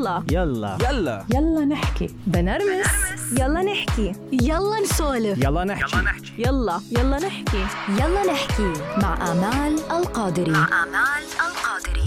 [0.00, 0.22] يلا.
[0.32, 0.78] يلا.
[0.90, 1.24] يلا.
[1.34, 2.06] يلا نحكي.
[2.26, 2.86] بنرمس.
[3.32, 4.12] يلا نحكي.
[4.32, 5.38] يلا نسولف.
[5.44, 5.96] يلا نحكي.
[6.38, 7.18] يلا يلا.
[7.18, 7.64] نحكي.
[7.88, 8.72] يلا نحكي.
[9.02, 10.50] مع آمال القادري.
[10.50, 12.06] مع آمال القادري.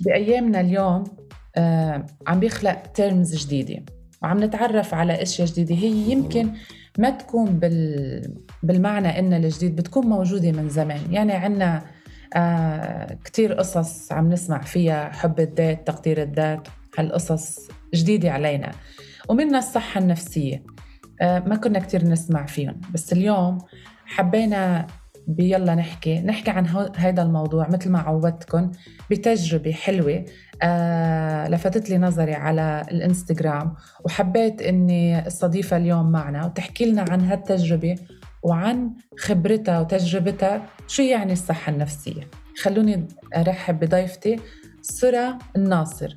[0.00, 1.04] بأيامنا اليوم
[1.56, 3.84] آه عم بيخلق تيرمز جديدة.
[4.22, 5.74] وعم نتعرف على أشياء جديدة.
[5.74, 6.50] هي يمكن
[6.98, 8.34] ما تكون بال...
[8.62, 11.00] بالمعنى إن الجديد بتكون موجودة من زمان.
[11.10, 11.95] يعني عنا
[12.34, 18.70] آه كتير قصص عم نسمع فيها حب الذات تقدير الذات هالقصص جديدة علينا.
[19.28, 20.62] ومنها الصحة النفسية.
[21.22, 22.80] آه ما كنا كتير نسمع فيهم.
[22.94, 23.58] بس اليوم
[24.04, 24.86] حبينا
[25.28, 28.72] بيلا نحكي نحكي عن هذا الموضوع مثل ما عودتكم
[29.10, 30.24] بتجربة حلوة.
[30.62, 37.96] آه لفتت لي نظري على الإنستغرام وحبيت إني استضيفها اليوم معنا وتحكي لنا عن هالتجربة
[38.46, 40.68] وعن خبرتها وتجربتها.
[40.88, 42.30] شو يعني الصحة النفسية؟
[42.62, 44.40] خلوني أرحب بضيفتي
[44.82, 46.14] سرى الناصر.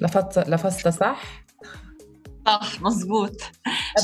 [0.00, 1.44] لفظت لفظتها صح؟
[2.46, 3.36] صح مزبوط.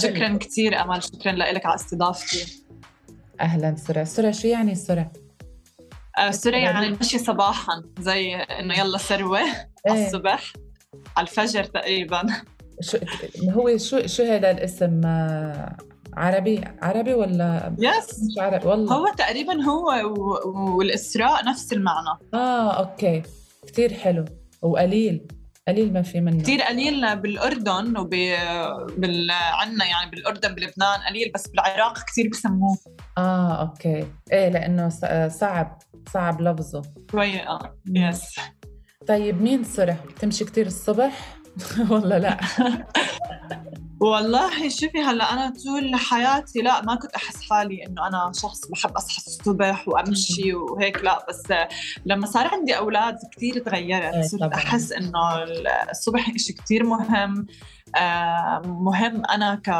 [0.02, 1.02] شكرا كثير أمل.
[1.02, 2.64] شكرا لك على استضافتي.
[3.40, 4.04] أهلا سرى.
[4.04, 5.10] سرى شو يعني سرى؟
[6.18, 9.40] آه، سرى يعني المشي صباحا زي إنه يلا سروة
[9.88, 10.52] على الصبح
[11.16, 12.26] على الفجر تقريبا.
[12.80, 12.98] شو
[13.50, 15.76] هو شو شو هذا الاسم؟ آه،
[16.16, 18.94] عربي؟ عربي ولا yes مش عربي؟ والله.
[18.94, 19.86] هو تقريبا هو
[20.76, 22.18] والإسراء نفس المعنى.
[22.34, 23.22] آه okay.
[23.66, 24.24] كثير حلو.
[24.62, 25.26] وقليل.
[25.68, 26.42] قليل ما في منه.
[26.42, 28.10] كثير قليل بالأردن وب
[28.96, 29.30] بال...
[29.30, 32.78] عنا يعني بالأردن بلبنان قليل بس بالعراق كثير بسموه.
[33.18, 34.06] آه okay.
[34.32, 34.88] إيه لأنه
[35.28, 35.78] صعب
[36.12, 36.82] صعب لفظه.
[37.10, 38.40] شوي آه يس
[39.06, 41.38] طيب مين سرح؟ تمشي كثير الصبح.
[41.90, 42.38] ولا لا.
[44.00, 48.90] والله شوفي هلا أنا طول حياتي لا ما كنت أحس حالي إنه أنا شخص بحب
[48.90, 51.42] أصحى الصبح وأمشي وهيك لا بس
[52.06, 54.14] لما صار عندي أولاد كثير تغيرت.
[54.14, 55.42] إيه، صرت أحس إنه
[55.90, 57.46] الصبح شيء كثير مهم.
[57.96, 59.70] آه، مهم أنا ك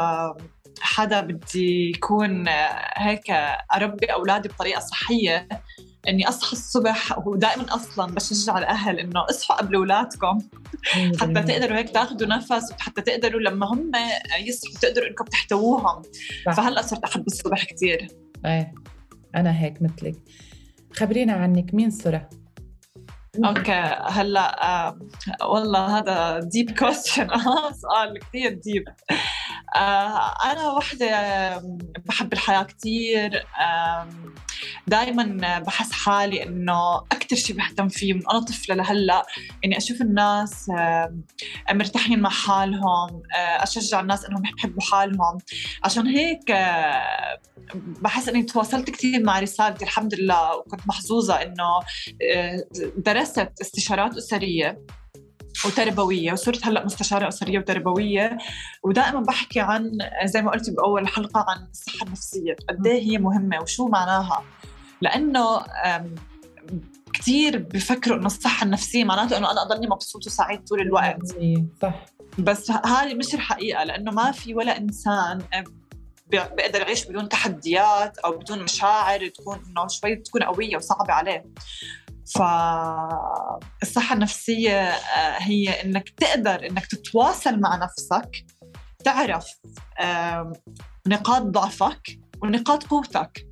[0.81, 2.45] حدا بدي يكون
[2.97, 3.31] هيك
[3.73, 5.47] أربي أولادي بطريقة صحية
[6.07, 7.27] إني أصحى الصبح.
[7.27, 10.37] ودائما أصلا بشجع الأهل إنه اصحوا قبل أولادكم.
[11.19, 13.91] حتى تقدروا هيك تاخذوا نفس وحتى تقدروا لما هم
[14.39, 16.01] يصحوا تقدروا إنكم تحتووهم.
[16.45, 18.07] فهلأ صرت أحب الصبح كثير
[18.45, 18.73] إيه
[19.35, 20.15] أنا هيك مثلك.
[20.93, 22.29] خبرينا عنك مين سرى
[23.45, 23.71] okay
[24.09, 24.99] هلأ آه
[25.41, 27.27] والله هذا deep question
[27.81, 28.83] سؤال كثير ديب
[29.75, 31.07] آه أنا وحدة
[32.05, 34.07] بحب الحياة كثير آه
[34.87, 39.25] دائما بحس حالي إنه أكثر شيء بهتم فيه من أنا طفلة لهلأ
[39.65, 40.71] إني أشوف الناس
[41.71, 45.37] مرتاحين مع حالهم أشجع الناس إنهم يحبوا حالهم.
[45.83, 46.51] عشان هيك
[47.75, 51.79] بحس إني تواصلت كثير مع رسالتي الحمد لله وكنت محظوظة إنه
[52.97, 54.85] درست استشارات أسرية.
[55.65, 58.37] وتربوية وصرت هلأ مستشارة أسرية وتربوية.
[58.83, 59.91] ودائما بحكي عن
[60.23, 64.43] زي ما قلتي بأول حلقة عن الصحة النفسية قد إيه هي مهمة وشو معناها.
[65.01, 65.61] لأنه
[67.13, 71.35] كثير بفكروا إنه الصحة النفسية معناته إنه أنا أضلني مبسوط وسعيد طول الوقت.
[71.81, 72.05] صح.
[72.37, 75.41] بس هذه مش الحقيقة لأنه ما في ولا إنسان
[76.29, 81.45] بيقدر يعيش بدون تحديات أو بدون مشاعر تكون إنه شوي تكون قوية وصعبة عليه.
[82.35, 88.45] فالصحة النفسية آه، هي إنك تقدر إنك تتواصل مع نفسك
[89.03, 89.47] تعرف
[91.07, 93.45] نقاط ضعفك ونقاط قوتك.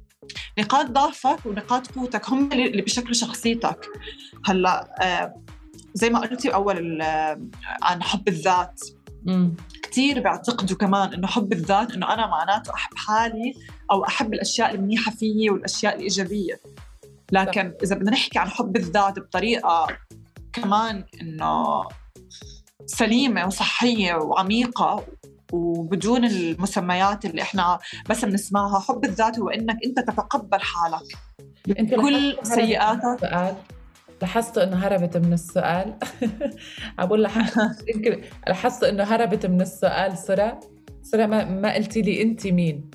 [0.59, 3.85] نقاط ضعفك ونقاط قوتك هم اللي بيشكلوا شخصيتك.
[4.45, 5.33] هلأ
[5.93, 7.01] زي ما قلتي أول
[7.81, 8.81] عن حب الذات.
[9.83, 13.53] كثير بيعتقدوا كمان إنه حب الذات إنه أنا معناته أحب حالي
[13.91, 16.59] أو أحب الأشياء المنيحة فيي والأشياء الإيجابية.
[17.31, 19.87] لكن إذا بدنا نحكي عن حب الذات بطريقة
[20.53, 21.87] كمان إنه
[22.85, 25.05] سليمة وصحية وعميقة
[25.53, 27.79] وبدون المسميات اللي إحنا
[28.09, 31.17] بس بنسمعها حب الذات هو إنك أنت تتقبل حالك
[31.79, 33.55] أنت كل سيئاتك.
[34.21, 35.95] لاحظت إنه هربت من السؤال؟
[36.97, 40.59] بقول لاحظت يمكن لاحظت إنه هربت من السؤال سرى؟
[41.03, 42.91] سرى ما, ما قلتي لي انت مين؟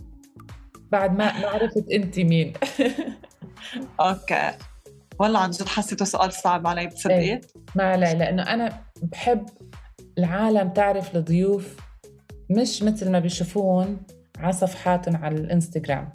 [0.92, 2.52] بعد ما ما عرفت انت مين.
[4.00, 4.52] أوكي.
[5.18, 7.40] والله عن جد حسيته سؤال صعب علي بتصدقي؟ إيه.
[7.74, 9.48] ما علي لأنه أنا بحب
[10.18, 11.76] العالم تعرف الضيوف
[12.50, 14.02] مش مثل ما بيشوفون
[14.38, 16.12] على صفحاتهم على الإنستغرام.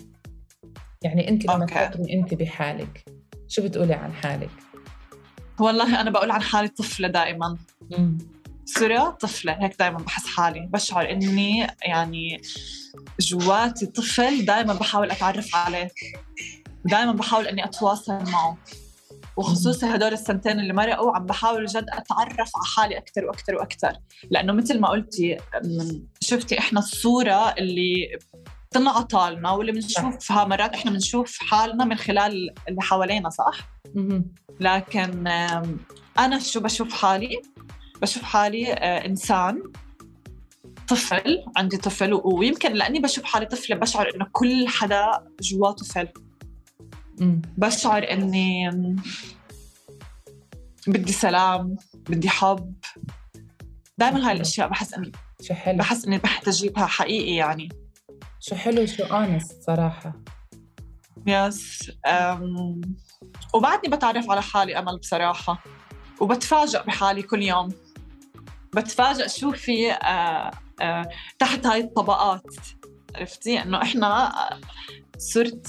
[1.02, 3.06] يعني أنت لما تفكري أنت بحالك.
[3.48, 4.50] شو بتقولي عن حالك؟
[5.60, 7.58] والله أنا بقول عن حالي طفلة دائما
[8.66, 10.60] سوريا طفلة هيك دائما بحس حالي.
[10.60, 12.42] بشعر إني يعني
[13.20, 15.92] جواتي طفل دائما بحاول أتعرف عليه.
[16.88, 18.58] دائما بحاول إني أتواصل معه.
[19.38, 23.94] وخصوصي هدول السنتين اللي مرقوا عم بحاول جد أتعرف على حالي أكثر وأكثر وأكثر
[24.32, 25.38] لأنه مثل ما قلتي
[26.22, 28.18] شفتي إحنا الصورة اللي
[28.72, 33.60] بتنعطى لنا واللي بنشوفها مرات إحنا بنشوف حالنا من خلال اللي حوالينا صح؟
[34.60, 35.28] لكن
[36.20, 37.42] أنا شو بشوف حالي؟
[38.02, 39.64] بشوف حالي آه، إنسان
[40.88, 45.12] طفل عندي طفل ويمكن لأني بشوف حالي طفلة بشعر إنه كل حدا
[45.42, 46.08] جواه طفل.
[47.58, 48.72] بشعر إني
[50.88, 51.76] بدي سلام
[52.10, 52.74] بدي حب.
[53.98, 55.12] دائما هاي الأشياء بحس اني
[55.42, 55.78] شو حلو.
[55.78, 57.70] بحس إني بحتاجيبها حقيقي يعني.
[58.40, 60.14] شو حلو شو اونست صراحة.
[61.28, 62.82] يس أم...
[63.54, 65.64] وبعدني بتعرف على حالي أمل بصراحة
[66.22, 67.70] وبتفاجئ بحالي كل يوم.
[68.76, 71.10] بتفاجئ شو في آه آه
[71.40, 72.56] تحت هاي الطبقات.
[73.16, 74.34] عرفتي؟ إنه إحنا
[75.18, 75.68] صرت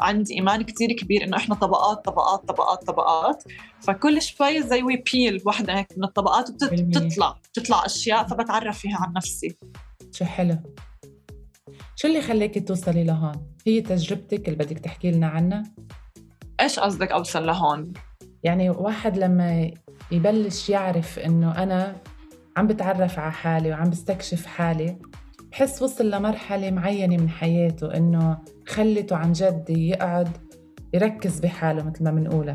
[0.00, 3.42] عندي إيمان كثير كبير إنه إحنا طبقات طبقات طبقات طبقات
[3.80, 9.12] فكل شوي زي وي بيل وحدة هيك من الطبقات بتطلع بتطلع أشياء فبتعرف فيها عن
[9.12, 9.56] نفسي
[10.12, 10.56] شو حلو
[11.96, 15.62] شو اللي خليكي توصلي لهون؟ هي تجربتك اللي بدك تحكي لنا عنها؟
[16.60, 17.92] إيش قصدك أوصل لهون؟
[18.42, 19.70] يعني واحد لما
[20.10, 21.96] يبلش يعرف إنه أنا
[22.56, 24.98] عم بتعرف على حالي وعم بستكشف حالي
[25.52, 28.38] بحس وصل لمرحلة معينة من حياته إنه
[28.68, 30.28] خلته عن جد يقعد
[30.94, 32.54] يركز بحاله مثل ما بنقولها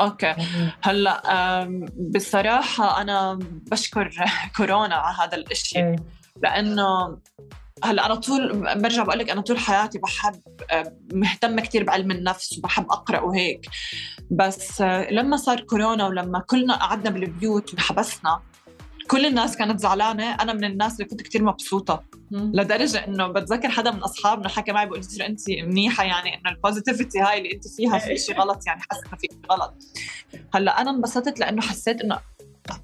[0.00, 0.34] أوكي.
[0.82, 1.68] هلأ
[2.14, 3.38] بصراحه أنا
[3.70, 4.10] بشكر
[4.56, 5.96] كورونا على هذا الشيء إيه.
[6.42, 7.18] لأنه
[7.84, 10.40] هلأ أنا طول برجع بقول لك أنا طول حياتي بحب
[11.12, 13.66] مهتمة كثير بعلم النفس وبحب أقرأ وهيك.
[14.30, 18.40] بس لما صار كورونا ولما كلنا قعدنا بالبيوت وحبسنا
[19.08, 20.34] كل الناس كانت زعلانة.
[20.34, 22.04] أنا من الناس اللي كنت كتير مبسوطة.
[22.30, 27.20] لدرجة إنه بتذكر حدا من أصحابنا حكى معي بقول لي انت منيحة يعني إنه البوزيتيفيتي
[27.20, 29.74] هاي اللي أنت فيها في شيء غلط يعني حاسة إنه في شيء غلط.
[30.54, 32.18] هلأ أنا انبسطت لأنه حسيت إنه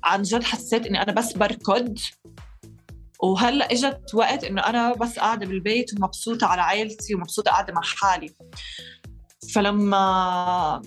[0.05, 1.99] عن جد حسيت إني أنا بس بركض.
[3.23, 8.35] وهلأ إجت وقت إنه أنا بس قاعدة بالبيت ومبسوطة على عائلتي ومبسوطة قاعدة مع حالي.
[9.55, 10.83] فلما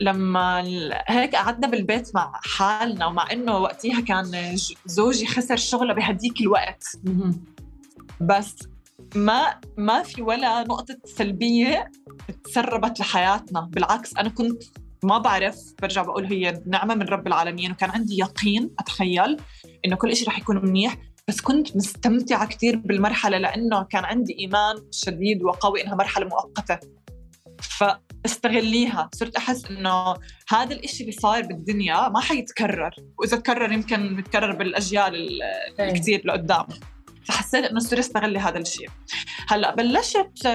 [0.00, 0.64] لما
[1.08, 4.56] هيك قعدنا بالبيت مع حالنا ومع إنه وقتها كان
[4.86, 6.84] زوجي خسر شغله بهديك الوقت.
[8.20, 8.56] بس
[9.14, 11.90] ما ما في ولا نقطة سلبية
[12.44, 13.60] تسربت لحياتنا.
[13.60, 14.62] بالعكس أنا كنت
[15.04, 19.36] ما بعرف برجع بقول هي نعمة من رب العالمين وكان عندي يقين أتخيل
[19.84, 20.96] إنه كل شيء رح يكون منيح.
[21.28, 26.78] بس كنت مستمتعة كثير بالمرحلة لأنه كان عندي إيمان شديد وقوي إنها مرحلة مؤقتة.
[27.62, 29.10] فاستغليها.
[29.14, 30.14] صرت أحس إنه
[30.48, 35.42] هذا الإشي اللي صاير بالدنيا ما حيتكرر وإذا تكرر يمكن يتكرر بالأجيال
[35.80, 36.66] الكثير لقدام.
[37.24, 38.88] فحسيت إنه صرت أستغل هذا الشيء
[39.48, 40.46] هلأ بلشت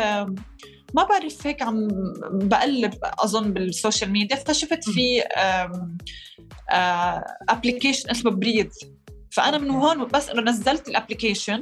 [0.94, 1.88] ما بعرف هيك عم
[2.32, 5.24] بقلب أظن بال social media فشفت في
[7.50, 8.72] application اسمه Breathe
[9.32, 11.62] فأنا من هون بس إنه نزلت ال application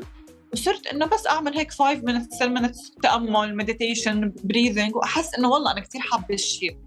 [0.53, 5.71] وصرت إنه بس أعمل هيك 5 minutes 10 minutes تأمل meditation breathing وأحس إنه والله
[5.71, 6.77] أنا كثير حابة الشيء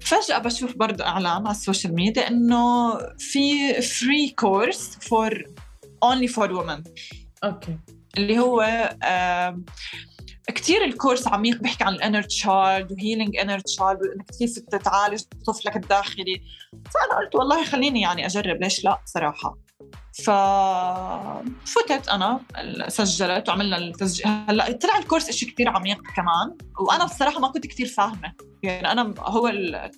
[0.00, 5.44] فجأة بشوف برضه إعلان على ال social media إنه في free course for
[6.02, 6.82] only for women
[7.44, 7.78] okay.
[8.18, 8.90] اللي هو
[10.46, 14.58] كثير ال course عميق بيحكي عن ال inner child و healing inner child وإنك كيف
[14.58, 16.42] تعالج طفلك الداخلي.
[16.72, 19.63] فأنا قلت والله خليني يعني أجرب ليش لا؟ صراحة.
[20.24, 22.40] ففتت أنا
[22.88, 24.26] سجلت وعملنا التسجيل.
[24.26, 28.32] هلأ طلع ال course شيء كثير عميق كمان وأنا بصراحة ما كنت كثير فاهمة.
[28.62, 29.52] يعني أنا هو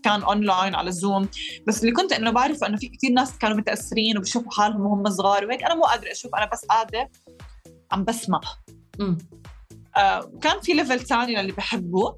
[0.05, 1.29] كان اونلاين على Zoom
[1.67, 5.47] بس اللي كنت إنه بعرف إنه في كثير ناس كانوا متأثرين وبشوفوا حالهم وهم صغار
[5.47, 5.63] وهيك.
[5.63, 7.11] أنا مو قادرة أشوف أنا بس قاعدة
[7.93, 8.41] عم بسمع.
[9.97, 12.17] آه كان في level ثاني للي بحبه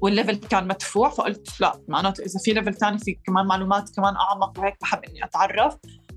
[0.00, 4.14] وال level كان مدفوع فقلت لا معناته إذا في level ثاني في كمان معلومات كمان
[4.16, 5.76] أعمق وهيك بحب إني أتعرف.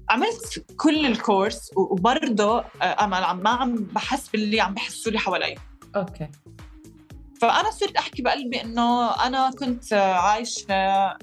[0.10, 5.20] عملت كل ال course وبرضه آه، امل عم ما عم بحس باللي عم بحسوا لي
[5.20, 5.56] حوالي.
[5.96, 6.28] okay.
[7.42, 11.18] فأنا صرت أحكي بقلبي إنه أنا كنت عايشة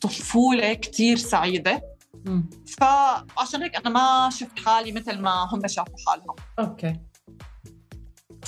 [0.00, 1.82] طفولة كثير سعيدة.
[2.78, 6.36] فعشان هيك أنا ما شفت حالي مثل ما هم شافوا حالهم.
[6.58, 7.00] أوكي.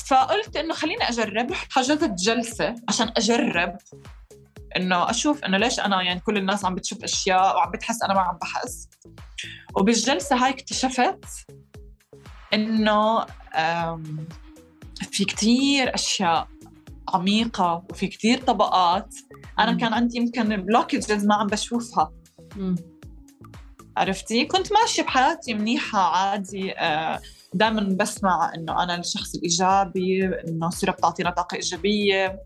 [0.06, 3.76] فقلت إنه خليني أجرب حجزت جلسة عشان أجرب.
[4.76, 8.20] إنه أشوف إنه ليش أنا يعني كل الناس عم بتشوف أشياء وعم بتحس أنا ما
[8.20, 8.88] عم بحس.
[9.76, 11.24] وبالجلسة هاي اكتشفت
[12.54, 13.26] إنه
[15.12, 16.48] في كتير أشياء
[17.14, 19.14] عميقة وفي كتير طبقات
[19.58, 22.12] أنا كان عندي يمكن blockages ما عم بشوفها.
[23.96, 27.20] عرفتي؟ كنت ماشية بحياتي منيحة عادي آه،
[27.54, 32.26] دائما بسمع إنه أنا الشخص الإيجابي إنه يسرى بتعطينا طاقة إيجابية.
[32.26, 32.38] ما-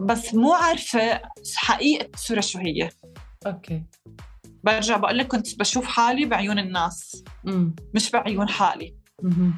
[0.00, 1.20] بس مو عارفة
[1.56, 2.88] حقيقة الصورة شو هي.
[3.46, 3.82] okay.
[4.64, 7.24] برجع بقول لك كنت بشوف حالي بعيون الناس.
[7.46, 8.94] امم مش بعيون حالي.
[9.22, 9.54] مهم.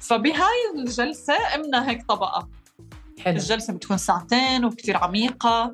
[0.00, 2.48] فبهاي الجلسة قمنا هيك طبقة.
[3.18, 3.36] حلو.
[3.36, 5.72] الجلسة بتكون ساعتين وكتير عميقة.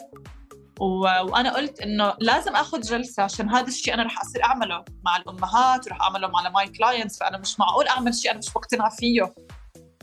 [0.80, 0.84] و...
[1.00, 5.86] وأنا قلت إنه لازم آخذ جلسة عشان هذا الشيء أنا رح أصير أعمله مع الأمهات
[5.86, 9.34] ورح أعمله مع my clients فأنا مش معقول أعمل شيء أنا مش بقتنع فيه.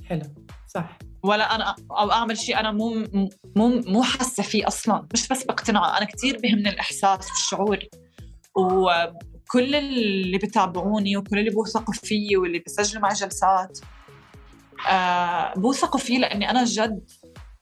[0.05, 0.21] حلو.
[0.67, 0.97] صح.
[1.23, 2.89] ولا أنا أو أعمل شيء أنا مو
[3.55, 5.07] مو مو حاسة فيه أصلا.
[5.13, 7.79] مش بس بقتنع أنا كثير بهمني الإحساس والشعور.
[8.55, 13.79] وكل اللي بتابعوني وكل اللي بوثقوا فيي واللي بيسجلوا معي جلسات
[14.89, 17.11] آه بوثقوا فيه لأني أنا جد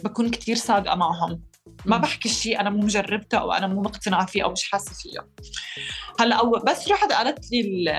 [0.04, 1.42] بكون كثير صادقه معهم.
[1.86, 1.98] ما.
[1.98, 5.28] بحكي شيء أنا مو مجربته أو أنا مو مقتنعة فيه أو مش حاسة فيه.
[6.20, 7.90] هلأ بس رحت قالت لي ال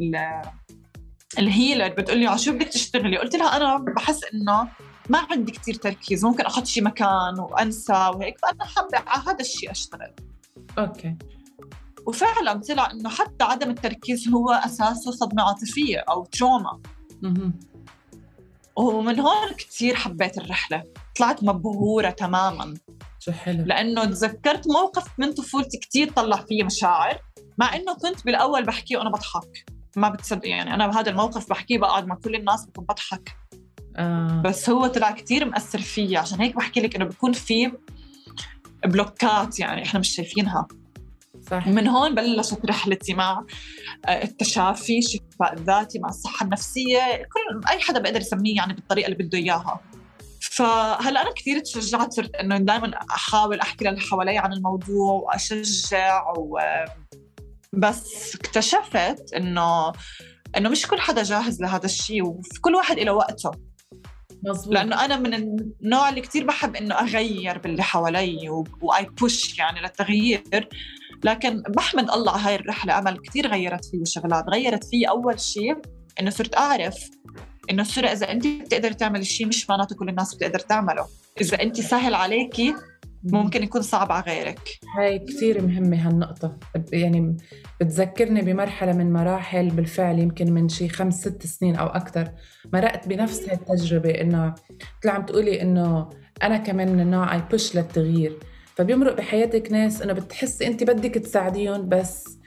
[0.00, 0.42] ال
[1.38, 4.68] الهيلر بتقول لي على شو بدك تشتغلي؟ قلت لها أنا بحس إنه
[5.10, 9.70] ما عندي كتير تركيز ممكن أخذ شي مكان وأنسى وهيك فأنا حابة على هذا الشيء
[9.70, 10.14] أشتغل.
[10.78, 11.16] okay.
[12.06, 16.80] وفعلا طلع إنه حتى عدم التركيز هو أساسه صدمة عاطفية أو trauma.
[18.76, 20.84] ومن هون كتير حبيت الرحلة.
[21.18, 22.74] طلعت مبهورة تماما.
[23.18, 23.64] شو حلو.
[23.64, 27.18] لأنه تذكرت موقف من طفولتي كتير طلع فيه مشاعر
[27.58, 29.70] مع إنه كنت بالأول بحكيه وأنا بضحك.
[29.96, 33.39] ما بتصدق يعني أنا بهذا الموقف بحكيه بقعد مع كل الناس بكون بضحك.
[33.96, 34.42] آه.
[34.44, 37.72] بس هو طلع كتير مأثر فيي عشان هيك بحكي لك إنه بكون في
[38.86, 40.68] بلوكات يعني إحنا مش شايفينها.
[41.50, 41.66] صح.
[41.66, 43.44] من هون بلشت رحلتي مع
[44.06, 47.00] آه، التشافي الشفاء الذاتي مع الصحة النفسية.
[47.16, 49.80] كل أي حدا بقدر يسميه يعني بالطريقة اللي بده إياها.
[50.40, 56.58] فهلأ أنا كثير تشجعت صرت إنه دائما أحاول أحكي للي حوالي عن الموضوع وأشجع و
[57.72, 59.92] بس اكتشفت إنه
[60.56, 63.50] إنه مش كل حدا جاهز لهذا الشيء وفي كل واحد له وقته.
[64.42, 64.74] مظبوط.
[64.74, 68.48] لأنه أنا من النوع اللي كثير بحب إنه أغير باللي حوالي
[68.80, 70.68] وأي بوش يعني للتغيير.
[71.24, 74.44] لكن بحمد الله على هاي الرحلة أمل كثير غيرت فيي شغلات.
[74.48, 75.76] غيرت فيي أول شيء
[76.20, 77.10] إنه صرت أعرف
[77.70, 81.06] إنه الصورة إذا انت بتقدر تعمل الشيء مش معناته كل الناس بتقدر تعمله.
[81.40, 82.74] إذا انت سهل عليكي
[83.24, 84.78] ممكن يكون صعب على غيرك.
[84.98, 86.56] هاي كثير مهمة هالنقطة.
[86.92, 87.36] يعني
[87.80, 92.28] بتذكرني بمرحلة من مراحل بالفعل يمكن من شي خمس ست سنين أو أكثر
[92.72, 94.54] مرقت بنفس التجربة إنه
[95.02, 96.08] طلع عم تقولي إنه
[96.42, 98.38] أنا كمان من النوع أي بوش للتغيير.
[98.74, 102.38] فبيمرق بحياتك ناس إنه بتحسي أنت بدك تساعديهم بس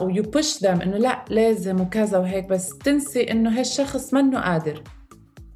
[0.00, 4.82] ويو بوش ذم إنه لأ لازم وكذا وهيك بس تنسي إنه هالشخص منه قادر.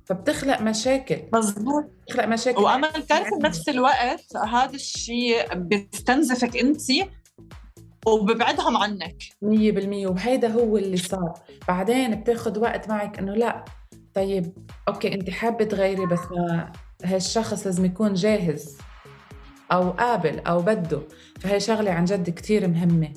[0.04, 1.18] فبتخلق مشاكل.
[1.32, 2.62] مزبوط بتخلق مشاكل.
[2.62, 6.80] وأمل بتعرفي بنفس الوقت هذا الشيء بيستنزفك أنت
[8.06, 9.16] وببعدهم عنك.
[9.42, 10.06] مية بالمية.
[10.06, 11.34] وهيدا هو اللي صار.
[11.68, 13.64] بعدين بتاخد وقت معك إنه لا
[14.14, 14.52] طيب
[14.88, 16.72] أوكي أنت حابة تغيري بس ما
[17.04, 18.78] هالشخص لازم يكون جاهز
[19.72, 21.00] أو قابل أو بده.
[21.40, 23.12] فهي شغلة عن جد كتير مهمة.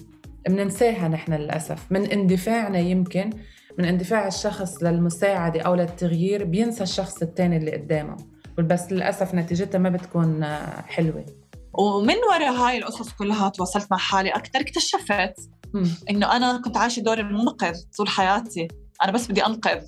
[0.48, 1.91] بننساها نحن للأسف.
[1.91, 3.29] من اندفاعنا يمكن
[3.77, 8.17] من اندفاع الشخص للمساعدة أو للتغيير بينسى الشخص التاني اللي قدامه.
[8.57, 11.25] بس للأسف نتيجتها ما بتكون آه، حلوة.
[11.74, 15.34] ومن وراء هاي القصص كلها تواصلت مع حالي أكثر اكتشفت
[15.74, 15.89] مم.
[16.10, 18.67] إنه أنا كنت عايشة دور المنقذ طول حياتي.
[19.03, 19.81] أنا بس بدي أنقذ.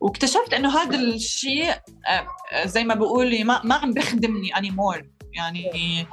[0.00, 6.06] واكتشفت إنه هذا الشيء آه، زي ما بقول ما ما عم بخدمني انيمور يعني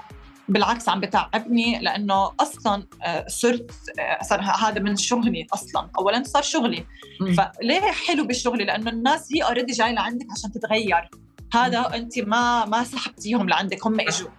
[0.50, 5.90] بالعكس عم بتعبني لأنه أصلا آه، صرت آه، صار هذا من شغلي أصلا.
[6.00, 6.86] اولا صار شغلي.
[7.22, 7.34] مم.
[7.34, 11.10] فليه حلو بشغلي لأنه الناس هي اوريدي جاي لعندك عشان تتغير.
[11.54, 14.30] هذا أنت ما ما سحبتيهم لعندك هم إجوا.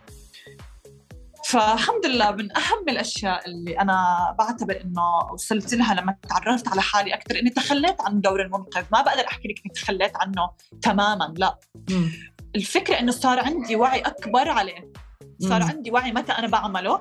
[1.44, 3.96] فالحمد لله من أهم الأشياء اللي أنا
[4.38, 8.84] بعتبر إنه وصلت لها لما تعرفت على حالي أكثر إني تخليت عن دور المنقذ.
[8.92, 10.50] ما بقدر أحكي لك اني تخليت عنه
[10.82, 11.58] تماما لا.
[11.90, 12.10] مم.
[12.56, 14.92] الفكرة إنه صار عندي وعي أكبر عليه.
[15.38, 15.62] صار.
[15.62, 16.98] عندي وعي متى أنا بعمله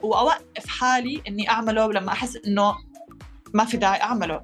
[0.00, 2.74] وأوقف حالي إني أعمله لما أحس إنه
[3.54, 4.40] ما في داعي أعمله.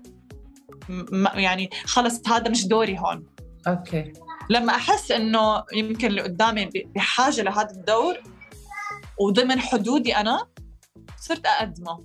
[0.88, 3.26] م- يعني خلص هذا مش دوري هون.
[3.66, 4.12] أوكي.
[4.50, 8.14] لما أحس إنه يمكن اللي قدامي بحاجة لهذا الدور
[9.20, 10.46] وضمن حدودي أنا
[11.20, 12.04] صرت أقدمه.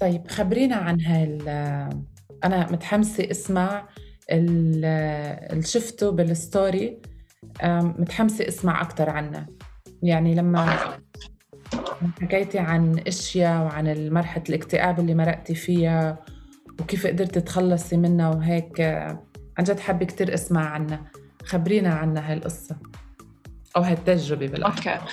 [0.00, 2.02] طيب خبرينا عن هاي ال-
[2.44, 3.88] أنا متحمسة أسمع
[4.30, 4.84] ال-
[5.52, 6.98] اللي شفته بال story.
[7.62, 9.46] أم، متحمسة أسمع أكتر عنه.
[10.02, 10.78] يعني لما
[12.22, 16.18] حكيتي عن أشياء وعن مرحلة الاكتئاب اللي مرقتي فيها
[16.80, 18.80] وكيف قدرتي تتخلصي منها وهيك
[19.58, 21.04] عن جد حابة كتير أسمع عنها.
[21.44, 22.40] خبرينا عنها
[23.76, 25.04] أو هاي التجربة بالأحرى okay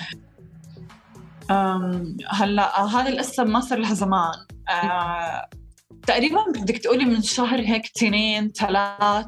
[2.30, 4.32] هلا هذه القصة ما صار لها زمان.
[6.06, 9.26] تقريبا بدك تقولي من شهر هيك اثنين ثلاث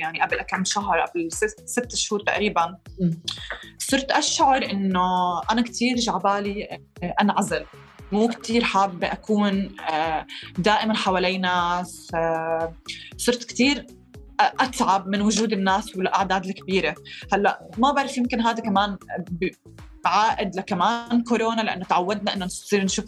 [0.00, 1.28] يعني قبل كم شهر قبل
[1.66, 2.76] ست, شهور تقريبا.
[3.78, 6.78] صرت أشعر إنه أنا كثير جعبالي
[7.20, 7.64] انعزل
[8.12, 10.26] مو كتير حابة أكون آه،
[10.58, 12.74] دائما حوالي ناس آه،
[13.16, 13.86] صرت كتير
[14.40, 16.94] أتعب من وجود الناس والأعداد الكبيرة.
[17.32, 18.96] هلأ ما بعرف يمكن هذا كمان
[20.04, 23.04] عائد لكمان كورونا لأنه تعودنا إنه نصير نشوف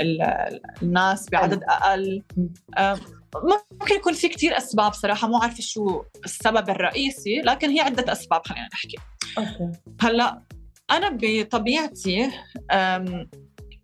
[0.00, 2.22] الناس بعدد أقل.
[2.78, 2.98] آه،
[3.80, 8.46] ممكن يكون في كتير أسباب صراحة مو عارفة شو السبب الرئيسي لكن هي عدة أسباب
[8.46, 8.96] خلينا نحكي.
[9.38, 9.78] okay.
[10.00, 10.42] هلأ
[10.90, 12.30] أنا بطبيعتي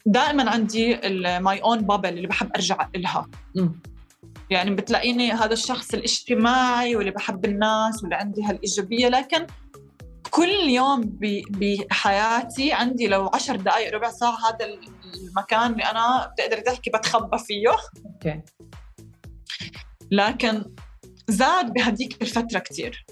[0.07, 1.01] دائما عندي
[1.39, 3.29] my own bubble اللي بحب أرجع لها
[4.51, 9.47] يعني بتلاقيني هذا الشخص الاجتماعي واللي بحب الناس واللي عندي هالإيجابية لكن
[10.31, 11.19] كل يوم
[11.51, 14.67] بحياتي عندي لو عشر دقائق ربع ساعة هذا
[15.15, 17.69] المكان اللي أنا بتقدر تحكي بتخبى فيه.
[18.07, 18.43] أوكي.
[20.11, 20.65] لكن
[21.29, 23.07] زاد بهديك الفترة كثير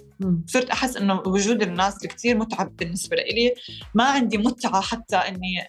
[0.46, 3.54] صرت أحس إنه وجود الناس كثير متعب بالنسبة لي
[3.94, 5.68] ما عندي متعة حتى إني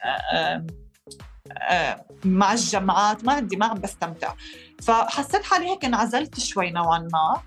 [1.57, 4.33] آه، مع الجامعات ما عندي ما عم بستمتع.
[4.81, 7.41] فحسيت حالي هيك انعزلت شوي نوعا ما.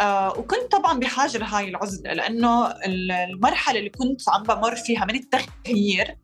[0.00, 6.16] آه وكنت طبعا بحاجة لهاي العزلة لأنه المرحلة اللي كنت عم بمر فيها من التغيير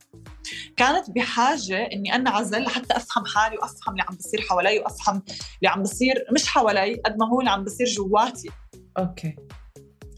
[0.76, 5.22] كانت بحاجة إني انعزل لحتى أفهم حالي وأفهم اللي عم بصير حوالي وأفهم
[5.58, 8.50] اللي عم بصير مش حوالي قد ما هو اللي عم بصير جواتي.
[8.98, 9.36] أوكي.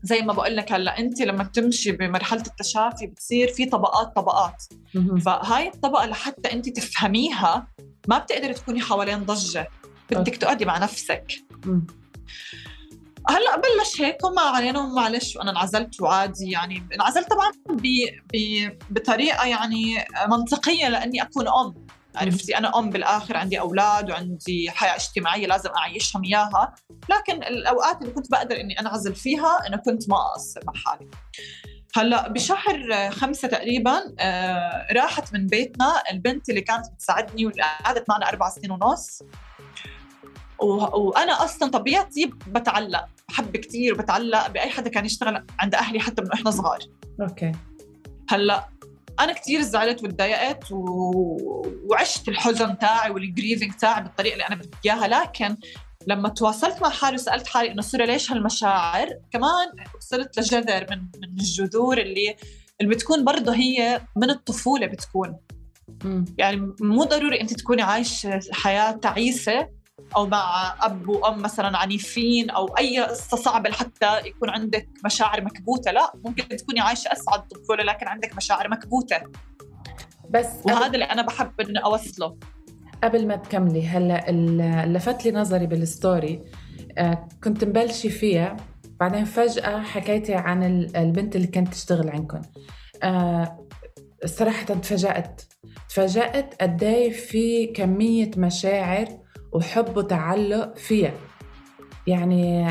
[0.03, 4.65] زي ما بقول لك هلأ انت لما تمشي بمرحلة التشافي بتصير في طبقات طبقات.
[5.25, 7.67] فهاي الطبقة لحتى انت تفهميها
[8.09, 9.69] ما بتقدري تكوني حوالين ضجة.
[10.11, 11.27] بدك تقعدي مع نفسك.
[13.29, 17.87] هلا بلش هيك وما علينا ومعلش وأنا انعزلت وعادي يعني انعزلت طبعا ب...
[18.35, 18.69] ب...
[18.91, 21.87] بطريقة يعني منطقية لإني أكون أم.
[22.17, 26.75] عرفتي؟ أنا أم بالآخر عندي أولاد وعندي حياة اجتماعية لازم أعيشهم إياها.
[27.11, 31.11] لكن الأوقات اللي كنت بقدر إني أنعزل فيها أنا كنت ما اقصر مع حالي
[31.97, 38.29] هلأ بشهر خمسة تقريبا آه راحت من بيتنا البنت اللي كانت بتساعدني واللي قعدت معنا
[38.29, 39.23] أربع سنين ونص.
[40.61, 46.33] وأنا أصلا طبيعتي بتعلق بحب كثير وبتعلق بأي حدا كان يشتغل عند أهلي حتى من
[46.33, 46.79] إحنا صغار.
[47.21, 47.53] okay.
[48.29, 48.69] هلأ
[49.21, 50.77] أنا كثير زعلت وتضايقت و...
[51.91, 55.57] وعشت الحزن تاعي وال grieving تاعي بالطريقة اللي أنا بدي إياها لكن
[56.07, 61.29] لما تواصلت مع حالي وسألت حالي إنه يسرى ليش هالمشاعر كمان وصلت لجذر من من
[61.29, 62.37] الجذور اللي
[62.81, 65.37] اللي بتكون برضه هي من الطفولة بتكون.
[66.39, 69.69] يعني مو ضروري أنت تكوني عايش حياة تعيسة
[70.17, 75.91] أو مع أب وأم مثلا عنيفين أو أي قصة صعبة لحتى يكون عندك مشاعر مكبوتة.
[75.91, 79.17] لا ممكن تكوني عايشة أسعد طفولة لكن عندك مشاعر مكبوتة.
[80.31, 82.37] بس وهذا اللي أنا بحب إني أوصله.
[83.05, 84.25] قبل ما تكملي هلأ
[84.87, 86.45] لفت لي نظري بالستوري.
[86.99, 88.57] آه، كنت مبلشي فيها
[89.01, 90.63] بعدين فجأة حكيتي عن
[90.97, 92.43] البنت اللي كانت تشتغل عندكم.
[93.03, 93.67] آه،
[94.25, 95.43] صراحة تفاجأت.
[95.89, 99.26] تفاجأت قد إيه في كمية مشاعر
[99.57, 101.15] وحب وتعلق فيها.
[102.07, 102.67] يعني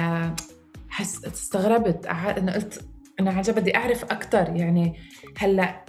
[0.90, 2.06] حس استغربت.
[2.06, 2.82] أنا قلت
[3.20, 5.00] أنا عن بدي أعرف أكثر يعني
[5.38, 5.86] هلأ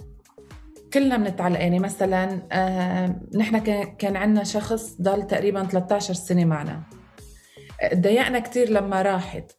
[0.93, 1.59] كلنا بنتعلق.
[1.59, 6.83] يعني مثلا آه نحن كان عندنا شخص ضل تقريبا 13 سنة معنا.
[7.93, 9.51] ضايقنا كثير لما راحت.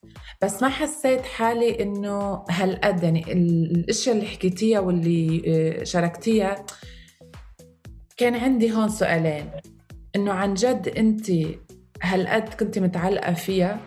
[0.42, 3.02] بس ما حسيت حالي إنه هالقد.
[3.02, 6.66] يعني الأشياء اللي حكيتيها واللي آه، شاركتيها
[8.16, 9.50] كان عندي هون سؤالين.
[10.18, 11.30] إنه عن جد أنت
[12.02, 13.80] هالقد كنت متعلقة فيها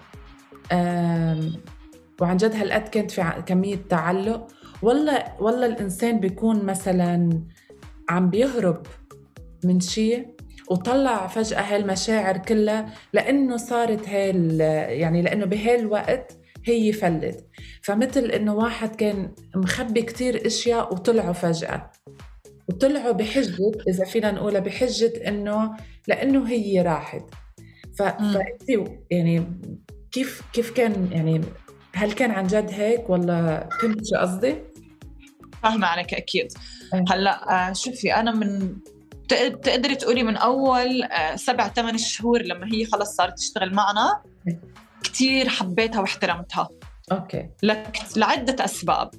[2.21, 4.47] وعن جد هالقد كانت في كمية تعلق.
[4.81, 7.43] ولا ولا الإنسان بيكون مثلا
[8.09, 8.85] عم بيهرب
[9.63, 10.35] من شيء
[10.69, 14.57] وطلع فجأة هالمشاعر كلها لأنه صارت هاي
[14.99, 17.47] يعني لأنه بهالوقت هي فلت.
[17.83, 21.91] فمثل إنه واحد كان مخبي كتير إشياء وطلعوا فجأة.
[22.71, 27.23] وطلعوا بحجة إذا فينا نقولها بحجة إنه لأنه هي راحت.
[27.99, 28.37] فأنت
[29.11, 29.45] يعني
[30.11, 31.41] كيف كيف كان يعني
[31.93, 34.55] هل كان عن جد هيك ولا فهمت شو قصدي؟
[35.63, 36.47] فاهمة عليك أكيد.
[37.09, 38.77] هلأ آه، شوفي أنا من
[39.63, 44.21] تقدري تقولي من أول آه، سبع ثمان شهور لما هي خلص صارت تشتغل معنا
[45.03, 46.69] كثير حبيتها واحترمتها.
[47.11, 47.49] أوكي.
[47.63, 49.11] لك لعدة أسباب.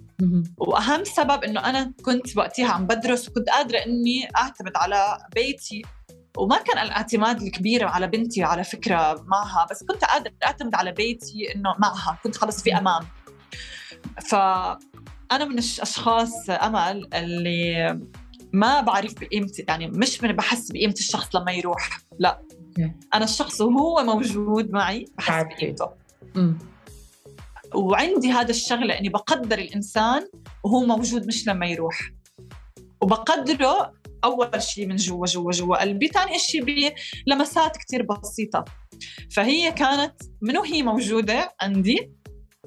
[0.58, 5.82] وأهم سبب إنه أنا كنت وقتها عم بدرس وكنت قادرة إني أعتمد على بيتي
[6.36, 11.54] وما كان الاعتماد الكبير على بنتي على فكرة معها بس كنت قادرة أعتمد على بيتي
[11.54, 13.02] إنه معها كنت خلص في أمان
[14.28, 17.98] فأنا من الاشخاص أمل اللي
[18.52, 22.42] ما بعرف بقيمتي يعني مش من بحس بقيمة الشخص لما يروح لا.
[23.14, 25.44] أنا الشخص وهو موجود معي بحس.
[25.44, 25.88] بقيمته.
[27.74, 30.28] وعندي هذا الشغلة إني بقدر الإنسان
[30.64, 32.12] وهو موجود مش لما يروح.
[33.00, 33.92] وبقدره
[34.24, 36.94] أول شيء من جوا جوا جوا قلبي ثاني شيء
[37.26, 38.64] بلمسات كتير بسيطة.
[39.30, 42.12] فهي كانت من وهي موجودة عندي؟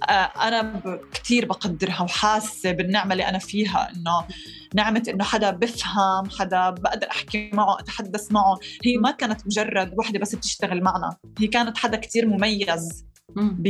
[0.03, 0.81] آه، أنا
[1.13, 4.27] كتير بقدرها وحاسة بالنعمة اللي أنا فيها إنه
[4.73, 8.59] نعمة إنه حدا بفهم حدا بقدر أحكي معه أتحدث معه.
[8.85, 11.17] هي ما كانت مجرد وحدة بس بتشتغل معنا.
[11.39, 13.05] هي كانت حدا كتير مميز.
[13.35, 13.67] ب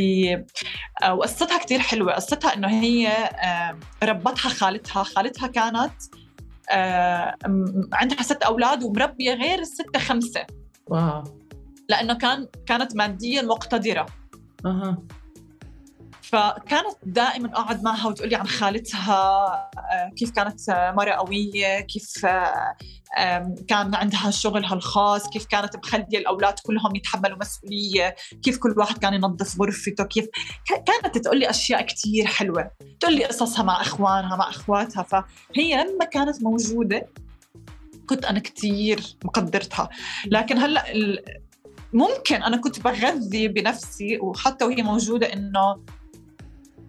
[1.03, 2.13] آه، وقصتها كتير حلوة.
[2.13, 5.03] قصتها إنه هي آه، ربتها خالتها.
[5.03, 5.93] خالتها كانت
[6.71, 7.35] آه،
[7.93, 10.45] عندها ست أولاد ومربية غير الستة خمسة.
[10.87, 11.23] واو.
[11.89, 14.05] لأنه كان كانت ماديا مقتدرة.
[14.65, 14.97] أها.
[16.35, 22.25] فكانت دائما أقعد معها وتقول لي عن خالتها آه، كيف كانت آه، مرة قوية كيف
[22.25, 28.97] آه، كان عندها شغلها الخاص كيف كانت مخلية الأولاد كلهم يتحملوا مسؤولية كيف كل واحد
[28.97, 30.25] كان ينظف غرفته كيف
[30.85, 36.05] كانت تقول لي أشياء كتير حلوة تقول لي قصصها مع إخوانها مع إخواتها فهي لما
[36.05, 37.07] كانت موجودة
[38.09, 39.89] كنت أنا كتير مقدرتها.
[40.27, 41.23] لكن هلأ ال-
[41.93, 45.75] ممكن أنا كنت بغذي بنفسي وحتى وهي موجودة إنه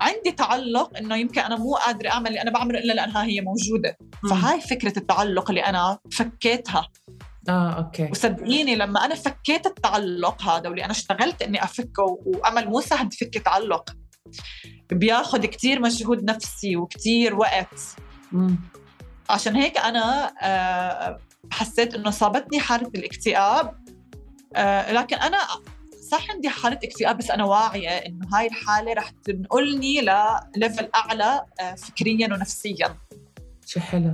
[0.07, 3.99] عندي تعلق إنه يمكن أنا مو قادرة أعمل اللي أنا بعمله إلا لأنها هي موجودة.
[4.31, 6.88] فهاي فكرة التعلق اللي أنا فكيتها.
[7.49, 8.09] آه أوكي.
[8.11, 13.38] وصدقيني لما أنا فكيت التعلق هذا واللي أنا اشتغلت إني أفكه وامل مو سهل تفكي
[13.38, 13.97] تعلق.
[14.92, 17.81] بياخذ كتير مجهود نفسي وكتير وقت.
[18.33, 18.59] امم
[19.31, 21.19] عشان هيك أنا آه،
[21.51, 23.75] حسيت إنه صابتني حاله الاكتئاب.
[24.57, 25.38] آه، لكن أنا
[26.11, 31.75] صح عندي حالة اكتئاب بس أنا واعية إنه هاي الحالة رح تنقلني لليفل أعلى آه،
[31.75, 32.97] فكريا ونفسيا.
[33.66, 34.12] شو حلو.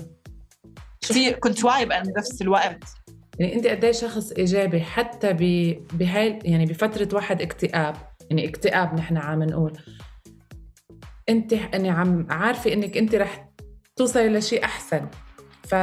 [1.01, 2.85] كثير كنت واعية بنفس الوقت.
[3.39, 5.39] يعني أنت قد إيه شخص إيجابي حتى ب...
[5.93, 7.97] بهاي يعني بفترة واحد اكتئاب.
[8.31, 9.79] يعني اكتئاب نحن عم نقول.
[11.29, 13.49] أنت يعني عم عارفة إنك أنت رح
[13.97, 15.09] توصلي لشيء أحسن.
[15.65, 15.75] ف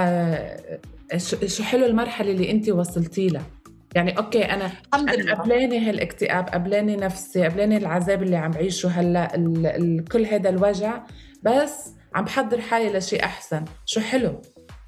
[1.17, 3.58] شو شو حلو المرحلة اللي أنت وصلتي لها؟
[3.95, 5.33] يعني أوكي أنا الحمد لله.
[5.33, 9.65] قبلاني هالاكتئاب قبلاني نفسي قبلاني العذاب اللي عم بعيشه هلأ ال...
[9.65, 10.05] ال...
[10.05, 11.03] كل هذا الوجع
[11.43, 13.65] بس عم بحضر حالي لشيء أحسن.
[13.85, 14.41] شو حلو؟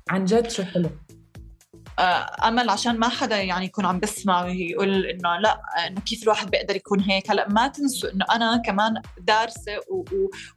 [0.10, 0.90] عن جد شو حلو؟
[2.00, 6.52] آه، أمل عشان ما حدا يعني يكون عم بسمع ويقول إنه لأ إنه كيف الواحد
[6.52, 7.32] بيقدر يكون هيك.
[7.32, 9.72] هلأ ما تنسوا إنه أنا كمان دارسة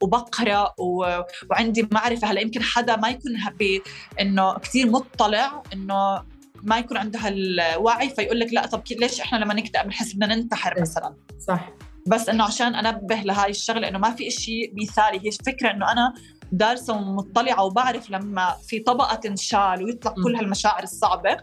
[0.03, 2.31] وبقرأ وعندي معرفة.
[2.31, 3.81] هلأ يمكن حدا ما يكون ب-
[4.21, 6.34] إنه كثير مطلع إنه
[6.65, 10.77] ما يكون عنده هالوعي فيقول لك لا طب ليش إحنا لما نكتئب بنحس بدنا ننتحر
[10.77, 10.83] إيه.
[10.83, 11.15] مثلا
[11.49, 11.71] صح
[12.07, 16.15] بس إنه عشان أنبه لهاي الشغلة إنه ما في شيء مثالي هي فكرة إنه أنا
[16.53, 20.23] دارسة ومطلعة وبعرف لما في طبقة تنشال ويطلع م.
[20.25, 21.37] كل هالمشاعر الصعبة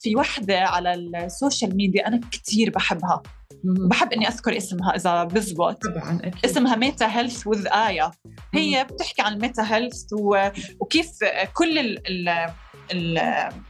[0.00, 3.22] في وحدة على ال social media أنا كتير بحبها.
[3.64, 8.10] بحب إني أذكر اسمها إذا بزبط طبعا أكيد اسمها Meta Health with آية
[8.54, 10.02] هي بتحكي عن ال meta health.
[10.80, 11.10] وكيف
[11.54, 12.28] كل ال...
[12.28, 12.50] ال...
[12.92, 13.18] ال...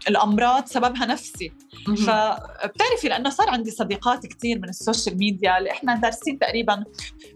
[0.08, 1.52] الأمراض سببها نفسي.
[1.86, 6.84] فبتعرفي لأنه صار عندي صديقات كثير من ال social media اللي إحنا دارسين تقريبا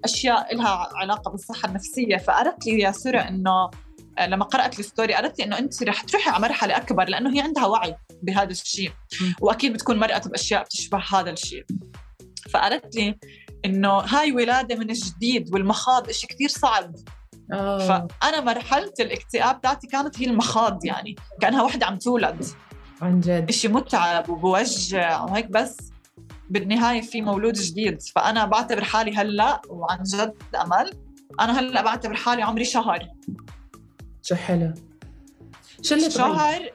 [0.04, 2.16] أشياء لها علاقة بالصحة النفسية.
[2.16, 3.70] فقالت لي يا يسرى إنه
[4.20, 7.66] لما قرأت الستوري قالت لي إنه أنت رح تروحي على مرحلة أكبر لأنه هي عندها
[7.66, 8.90] وعي بهذا الشيء.
[9.40, 11.64] وأكيد بتكون مرقت بأشياء بتشبه هذا الشيء.
[12.50, 13.18] فقالت لي
[13.64, 16.94] إنه هاي ولادة من جديد والمخاض شيء كثير صعب.
[17.52, 17.78] آه.
[17.78, 22.46] فانا مرحلة الاكتئاب تاعتي كانت هي المخاض يعني كأنها وحده عم تولد.
[23.02, 23.48] عن جد.
[23.48, 25.76] إشي متعب وبوجع وهيك بس
[26.50, 28.02] بالنهاية في مولود جديد.
[28.02, 30.92] فأنا بعتبر حالي هلأ وعن جد أمل.
[31.40, 33.08] أنا هلأ بعتبر حالي عمري شهر.
[34.22, 34.74] شو حلو.
[35.82, 36.72] شو اللي تغير؟ شهر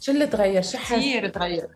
[0.00, 1.68] شو اللي تغير؟ شو كثير تغير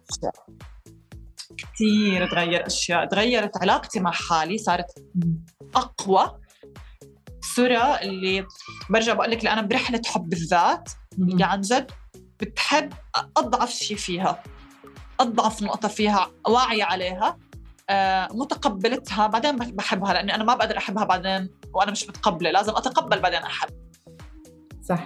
[1.56, 3.06] كثير تغير أشياء.
[3.06, 4.86] تغيرت علاقتي مع حالي صارت
[5.74, 6.40] أقوى.
[7.54, 8.46] سورة اللي
[8.90, 11.90] برجع بقول لك اللي أنا برحلة حب الذات اللي عن جد
[12.40, 12.92] بتحب
[13.36, 14.42] أضعف شيء فيها
[15.20, 17.38] أضعف نقطة فيها واعية عليها
[17.90, 22.72] آه، متقبلتها بعدين بح- بحبها لأني أنا ما بقدر أحبها بعدين وأنا مش متقبلة لازم
[22.76, 23.68] أتقبل بعدين أحب.
[24.88, 25.04] صح.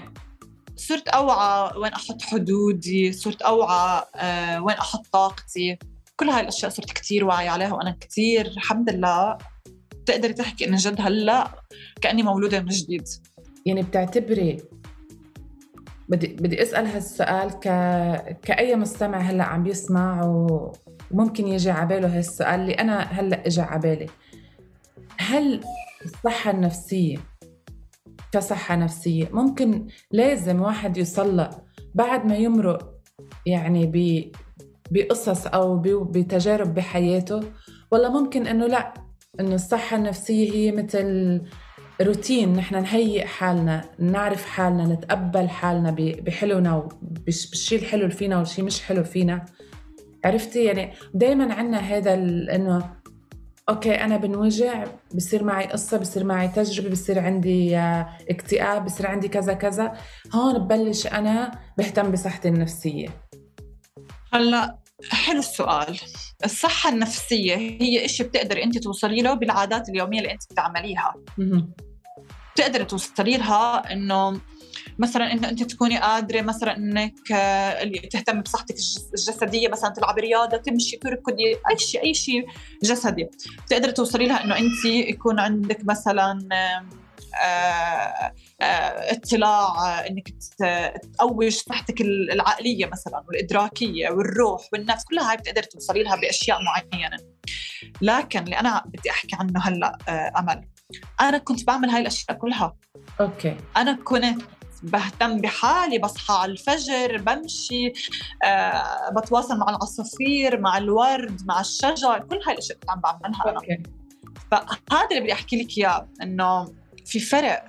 [0.77, 5.79] صرت أوعى وين أحط حدودي صرت أوعى آه، وين أحط طاقتي.
[6.17, 9.39] كل هاي الأشياء صرت كتير واعية عليها وأنا كتير الحمد لله.
[10.09, 11.51] تقدري تحكي إن جد هلأ
[12.01, 13.09] كأني مولودة من جديد
[13.67, 14.57] يعني بتعتبري
[16.09, 17.69] بدي بدي أسأل هالسؤال ك
[18.43, 20.25] كأي مستمع هلأ عم بيسمع.
[21.11, 24.07] وممكن يجي على باله هالسؤال اللي أنا هلأ اجى على بالي
[25.19, 25.61] هل
[26.05, 27.19] الصحة النفسية
[28.33, 31.51] كصحة نفسية ممكن لازم واحد يصلى
[31.95, 32.95] بعد ما يمرق
[33.47, 34.25] يعني ب
[34.91, 37.41] بقصص أو بتجارب بحياته
[37.91, 39.08] ولا ممكن إنه لأ
[39.41, 41.41] إنه الصحة النفسية هي مثل
[42.03, 42.53] روتين.
[42.53, 49.05] نحن نهيئ حالنا نعرف حالنا نتقبل حالنا بحلونا بالشيء الحلو اللي فينا والشيء مش حلو
[49.05, 49.45] فينا.
[50.25, 52.15] عرفتي؟ يعني دائما عندنا هذا
[52.55, 52.91] إنه
[53.69, 59.29] أوكي أنا بنوجع بصير معي قصة بصير معي تجربة بصير عندي آه، اكتئاب بصير عندي
[59.29, 59.93] كذا كذا.
[60.35, 63.09] هون ببلش أنا بهتم بصحتي النفسية.
[64.33, 64.79] هلأ
[65.11, 65.97] حلو السؤال.
[66.45, 71.15] الصحة النفسية هي إشي بتقدري أنت توصلي له بالعادات اليومية اللي أنت بتعمليها.
[72.55, 74.41] بتقدري توصلي لها إنه
[74.99, 78.75] مثلا إنه أنت تكوني قادرة مثلا إنك آه، تهتمي بصحتك
[79.15, 82.47] الجسدية مثلا تلعبي رياضة تمشي تركضي أي شيء أي شيء
[82.83, 83.29] جسدي.
[83.67, 86.39] بتقدري توصلي لها إنه أنت يكون عندك مثلا
[89.11, 90.29] اطلاع إنك
[91.19, 97.17] تقوي صحتك العقلية مثلا والإدراكية والروح والنفس كلها هاي بتقدر توصلي لها بأشياء معينة.
[98.03, 99.99] لكن اللي أنا بدي أحكي عنه هلأ
[100.39, 100.69] أمل.
[101.21, 102.77] أنا كنت بعمل هاي الأشياء كلها.
[103.21, 103.57] أوكي.
[103.77, 104.43] أنا كنت
[104.83, 107.93] بهتم بحالي بصحى على الفجر بمشي
[108.45, 113.83] آه بتواصل مع العصافير مع الورد مع الشجر كل هاي الأشياء كنت عم بعملها أنا.
[114.51, 116.75] فهذا اللي بدي أحكي لك إياه إنه
[117.09, 117.65] في فرق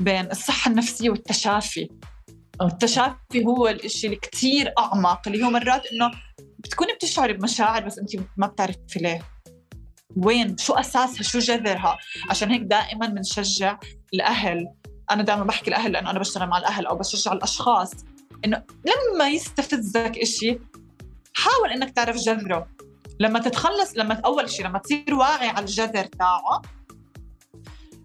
[0.00, 1.88] بين الصحة النفسية والتشافي.
[2.62, 6.10] التشافي هو الشيء اللي كثير أعمق اللي هو مرات إنه
[6.58, 9.22] بتكوني بتشعري بمشاعر بس أنت ما بتعرفي ليه.
[10.16, 11.98] وين؟ شو أساسها؟ شو جذرها؟
[12.30, 13.78] عشان هيك دائما بنشجع
[14.14, 14.68] الأهل.
[15.10, 17.90] أنا دائما بحكي الأهل لأنه أنا بشتغل مع الأهل أو بشجع الأشخاص
[18.44, 18.62] إنه
[19.14, 20.58] لما يستفزك إشي
[21.34, 22.68] حاول إنك تعرف جذره.
[23.20, 26.62] لما تتخلص لما أول شيء لما تصير واعي على الجذر تاعه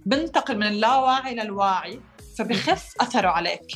[0.06, 2.02] بنتقل من اللاواعي للواعي
[2.38, 3.68] فبخف أثره عليك.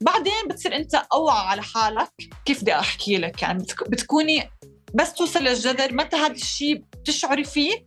[0.00, 2.12] بعدين بتصير أنت أوعى على حالك.
[2.44, 4.50] كيف بدي أحكي لك؟ يعني بتكوني
[4.94, 7.86] بس توصل للجذر متى هذا الشيء بتشعري فيه؟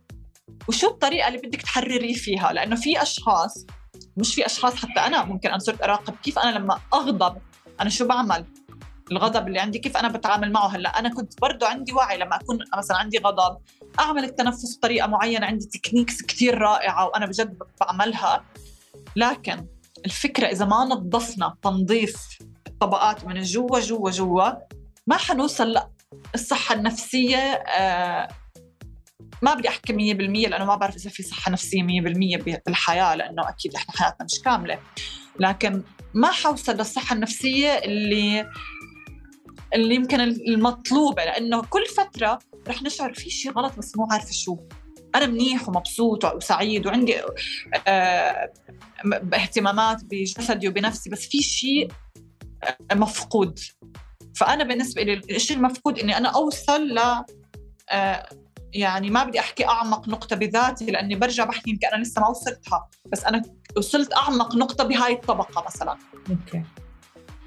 [0.68, 3.66] وشو الطريقة اللي بدك تحرريه فيها؟ لأنه في أشخاص
[4.16, 7.38] مش في أشخاص حتى أنا ممكن أنا صرت أراقب كيف أنا لما أغضب
[7.80, 8.44] أنا شو بعمل؟
[9.12, 12.58] الغضب اللي عندي كيف أنا بتعامل معه هلأ؟ أنا كنت برضه عندي وعي لما أكون
[12.78, 13.58] مثلا عندي غضب.
[14.00, 18.44] أعمل التنفس بطريقة معينة عندي تكنيكس كثير رائعة وأنا بجد بعملها.
[19.16, 19.66] لكن
[20.04, 24.50] الفكرة إذا ما نظفنا تنظيف الطبقات من جوا جوا جوا
[25.06, 25.74] ما حنوصل
[26.34, 28.28] للصحه النفسية آه
[29.42, 33.74] ما بدي أحكي 100% لأنه ما بعرف إذا في صحة نفسية 100% بالحياة لأنه أكيد
[33.74, 34.78] إحنا حياتنا مش كاملة.
[35.40, 35.82] لكن
[36.14, 38.50] ما حوصل للصحة النفسية اللي
[39.74, 44.58] اللي يمكن المطلوبة لأنه كل فترة رح نشعر في شيء غلط بس مو عارفة شو.
[45.14, 47.14] أنا منيح ومبسوط وسعيد وعندي
[47.86, 48.52] آه
[49.34, 51.88] اهتمامات بجسدي وبنفسي بس في شيء
[52.62, 53.58] آه، مفقود.
[54.36, 56.98] فأنا بالنسبة لي الشيء المفقود إني أنا أوصل ل
[57.90, 58.28] آه
[58.72, 62.88] يعني ما بدي أحكي أعمق نقطة بذاتي لأني برجع بحكي يمكن أنا لسه ما وصلتها.
[63.12, 63.42] بس أنا
[63.76, 65.98] وصلت أعمق نقطة بهاي الطبقة مثلا.
[66.30, 66.62] أوكي.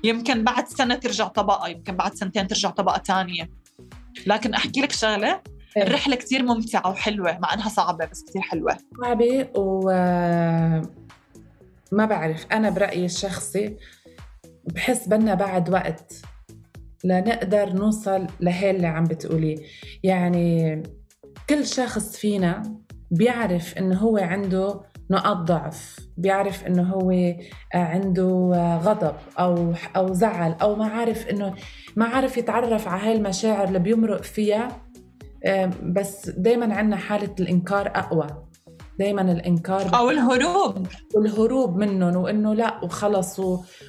[0.04, 3.50] يمكن بعد سنة ترجع طبقة يمكن بعد سنتين ترجع طبقة ثانية
[4.28, 5.42] لكن أحكي لك شغلة
[5.78, 5.84] إيه.
[5.84, 8.78] الرحلة كثير ممتعة وحلوة مع إنها صعبة بس كثير حلوة.
[9.04, 9.90] صعبة و
[11.92, 13.78] ما بعرف أنا برأيي الشخصي
[14.66, 16.14] بحس بدنا بعد وقت
[17.04, 19.58] لنقدر نوصل لهي اللي عم بتقوليه.
[20.04, 20.84] يعني
[21.50, 22.76] كل شخص فينا
[23.12, 27.34] بيعرف إنه هو عنده نقاط ضعف بيعرف إنه هو
[27.74, 28.52] عنده
[28.84, 31.54] غضب أو أو زعل أو ما عارف إنه
[31.96, 34.68] ما عارف يتعرف على هاي المشاعر اللي بيمرق فيها.
[35.84, 38.28] بس دائما عندنا حالة الإنكار أقوى.
[39.00, 40.88] دائما الإنكار أو الهروب.
[41.16, 43.40] والهروب منهم وإنه لا وخلص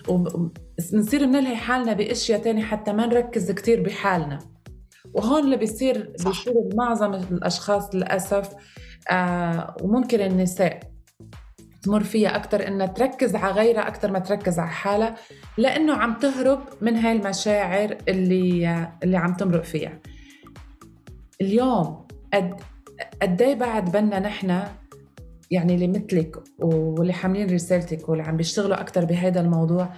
[0.09, 4.39] وبنصير نلهي حالنا بأشياء تانية حتى ما نركز كثير بحالنا.
[5.15, 8.49] وهون اللي بيصير بيصير معظم الأشخاص للأسف
[9.11, 10.92] آه وممكن النساء.
[11.83, 15.15] تمر فيها أكثر إنها تركز على غيرها أكثر ما تركز على حالها
[15.59, 19.99] لأنه عم تهرب من هاي المشاعر اللي اللي عم تمرق فيها.
[21.41, 22.55] اليوم قد
[23.23, 24.63] قد إيه بعد بدنا نحن
[25.51, 29.89] يعني اللي مثلك واللي حاملين رسالتك واللي عم بيشتغلوا أكثر بهذا الموضوع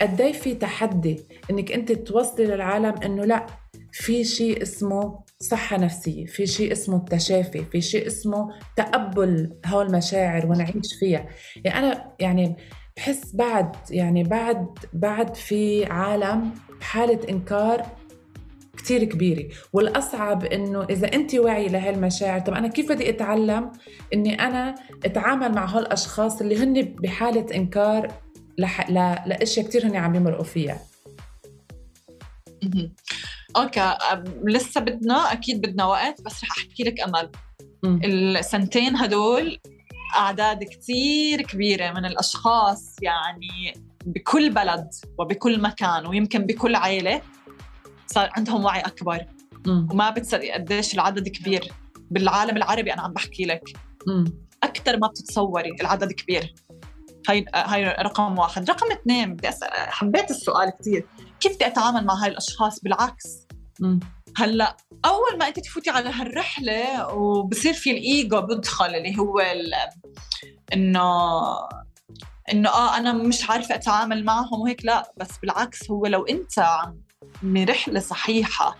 [0.00, 3.46] قد إيه في تحدي إنك أنت توصلي للعالم إنه لا
[3.92, 10.46] في شيء اسمه صحة نفسية في شيء اسمه التشافي في شيء اسمه تقبل هول المشاعر
[10.46, 11.26] ونعيش فيها.
[11.64, 12.56] يعني أنا يعني
[12.96, 16.50] بحس بعد يعني بعد بعد في عالم
[16.80, 17.86] بحالة إنكار
[18.76, 19.48] كتير كبيرة.
[19.72, 23.72] والأصعب إنه إذا أنت واعية لهالمشاعر طب أنا كيف بدي أتعلم
[24.14, 24.74] إني أنا
[25.04, 28.12] أتعامل مع هالأشخاص اللي هن بحالة إنكار
[28.58, 28.90] لح...
[28.90, 28.94] ل...
[29.28, 30.80] لأشياء كتير هن عم يمرقوا فيها؟
[33.56, 33.94] أوكي
[34.44, 37.30] لسه بدنا أكيد بدنا وقت بس رح أحكي لك أمل
[37.82, 38.00] مم.
[38.04, 39.58] السنتين هدول
[40.16, 43.74] أعداد كثير كبيرة من الأشخاص يعني
[44.06, 47.22] بكل بلد وبكل مكان ويمكن بكل عائله
[48.06, 49.26] صار عندهم وعي أكبر
[49.66, 49.88] مم.
[49.90, 51.72] وما بتصدق قديش العدد كبير
[52.10, 53.62] بالعالم العربي أنا عم بحكي لك.
[54.62, 56.54] أكثر ما بتتصوري العدد كبير
[57.28, 58.70] هاي هاي رقم واحد.
[58.70, 61.06] رقم اثنين بدي اسال حبيت السؤال كثير
[61.40, 63.46] كيف بدي اتعامل مع هاي الأشخاص؟ بالعكس.
[63.80, 64.00] مم.
[64.36, 69.40] هلأ أول ما أنت تفوتي على هالرحلة وبصير في الإيجو بدخل اللي هو
[70.72, 71.10] إنه
[72.52, 75.12] إنه آه أنا مش عارفة أتعامل معهم وهيك لا.
[75.16, 77.00] بس بالعكس هو لو أنت عم
[77.42, 78.76] برحله صحيحة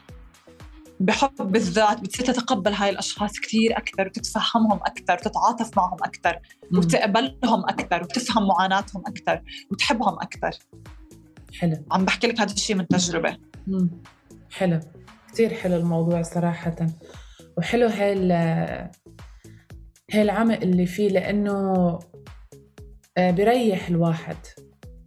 [1.00, 6.38] بحب الذات بتصير تتقبل هاي الأشخاص كثير أكثر وتتفهمهم أكثر وتتعاطف معهم أكثر.
[6.76, 10.50] وتقبلهم أكثر وتفهم معاناتهم أكثر وتحبهم أكثر
[11.58, 11.76] حلو.
[11.90, 13.36] عم بحكي لك هذا الشيء من تجربة.
[13.66, 13.90] مم.
[14.50, 14.80] حلو.
[15.28, 16.76] كتير حلو الموضوع صراحة.
[17.58, 18.90] وحلو هاي ال-
[20.12, 21.98] هاي العمق اللي فيه لأنه
[23.16, 24.36] آه، بيريح الواحد.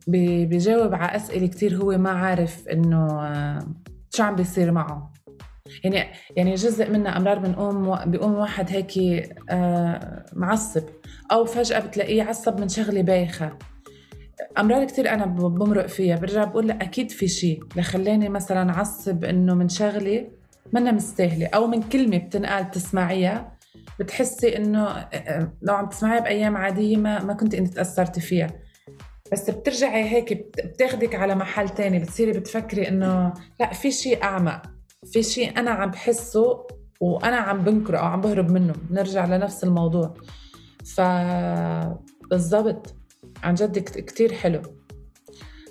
[0.08, 3.60] بيجاوب على أسئلة كتير هو ما عارف إنه آه،
[4.14, 5.14] شو عم بيصير معه.
[5.84, 6.08] يعني
[6.38, 8.92] يعني جزء منا أمرار بنقوم بيقوم واحد هيك
[9.50, 10.84] آه، معصب
[11.32, 13.58] أو فجأة بتلاقيه عصب من شغلة بايخة.
[14.58, 19.54] أمرار كتير أنا بمرق فيها برجع بقول لأ أكيد في شيء لخلاني مثلا عصب إنه
[19.56, 20.28] من شغلة
[20.74, 23.54] منا مستاهلة أو من كلمة بتنقال تسمعيها
[24.00, 28.48] بتحسي إنه آه، لو عم تسمعيها بأيام عادية ما ما كنت انت تأثرتي فيها.
[29.32, 34.62] بس بترجعي هيك بت- بتاخدك على محل تاني بتصيري بتفكري إنه لأ في شيء أعمق.
[35.06, 36.68] في شيء أنا عم بحسه
[37.00, 38.74] وأنا عم بنكره أو عم بهرب منه.
[38.90, 40.14] بنرجع لنفس الموضوع.
[40.96, 41.02] ف
[42.30, 42.96] بالضبط.
[43.44, 44.62] عن جد كت- كتير حلو.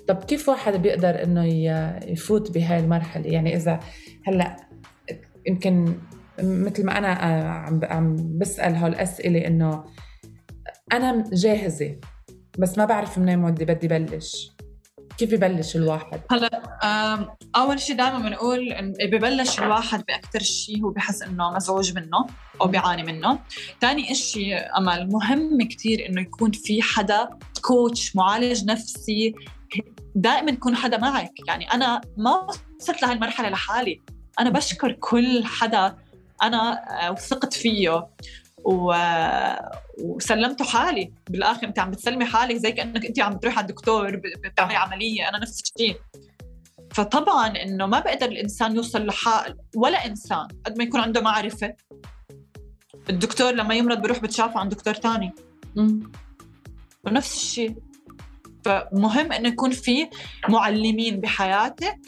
[0.07, 1.45] طب كيف واحد بيقدر إنه
[2.11, 3.79] يفوت بهاي المرحلة؟ يعني إذا
[4.25, 4.57] هلأ
[5.47, 5.95] يمكن
[6.43, 9.83] مثل ما أنا آه، عم عم بسأل هالاسئله إنه
[10.93, 11.95] أنا جاهزة
[12.59, 14.51] بس ما بعرف منين بدي بدي بلش.
[15.17, 16.21] كيف ببلش الواحد؟
[16.83, 22.25] أم، أول شيء دائما بنقول ببلش الواحد بأكثر شيء هو بحس إنه مزعوج منه
[22.61, 23.39] أو بيعاني منه.
[23.81, 27.29] ثاني شيء أمل مهم كثير إنه يكون في حدا
[27.61, 29.35] كوتش معالج نفسي
[30.15, 31.31] دائما يكون حدا معك.
[31.47, 32.47] يعني أنا ما
[32.79, 34.01] وصلت لهي المرحلة لحالي.
[34.39, 35.95] أنا بشكر كل حدا
[36.43, 38.07] أنا آه، وثقت فيه.
[38.65, 38.95] و...
[40.03, 41.13] وسلمته حالي.
[41.29, 45.29] بالآخر انت عم بتسلمي حالك زي كأنك انت عم تروحي على الدكتور بتعملي عملية.
[45.29, 45.97] أنا نفس الشيء
[46.93, 51.75] فطبعا إنه ما بقدر الإنسان يوصل لحال ولا إنسان قد ما يكون عنده معرفة.
[53.09, 55.31] الدكتور لما يمرض بروح بتشافه عند دكتور تاني.
[55.75, 56.11] مم.
[57.03, 57.75] ونفس الشيء
[58.65, 60.09] فمهم إنه يكون في
[60.49, 61.99] معلمين بحياتك